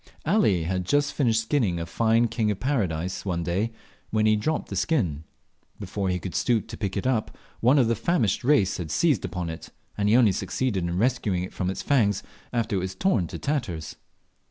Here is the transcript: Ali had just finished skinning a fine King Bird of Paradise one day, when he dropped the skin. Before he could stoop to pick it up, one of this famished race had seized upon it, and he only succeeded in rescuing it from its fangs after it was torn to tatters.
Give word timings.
Ali 0.25 0.63
had 0.63 0.83
just 0.87 1.13
finished 1.13 1.41
skinning 1.43 1.79
a 1.79 1.85
fine 1.85 2.27
King 2.27 2.47
Bird 2.47 2.53
of 2.53 2.59
Paradise 2.59 3.23
one 3.23 3.43
day, 3.43 3.71
when 4.09 4.25
he 4.25 4.35
dropped 4.35 4.69
the 4.69 4.75
skin. 4.75 5.25
Before 5.79 6.09
he 6.09 6.17
could 6.17 6.33
stoop 6.33 6.67
to 6.69 6.75
pick 6.75 6.97
it 6.97 7.05
up, 7.05 7.37
one 7.59 7.77
of 7.77 7.87
this 7.87 7.99
famished 7.99 8.43
race 8.43 8.77
had 8.77 8.89
seized 8.89 9.23
upon 9.23 9.51
it, 9.51 9.69
and 9.95 10.09
he 10.09 10.15
only 10.17 10.31
succeeded 10.31 10.85
in 10.85 10.97
rescuing 10.97 11.43
it 11.43 11.53
from 11.53 11.69
its 11.69 11.83
fangs 11.83 12.23
after 12.51 12.77
it 12.77 12.79
was 12.79 12.95
torn 12.95 13.27
to 13.27 13.37
tatters. 13.37 13.95